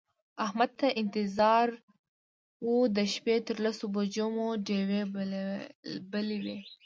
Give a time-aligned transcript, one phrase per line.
[0.45, 1.67] احمد ته انتظار
[2.67, 5.01] و د شپې تر لسو بجو مو ډېوې
[6.11, 6.57] بلې وې.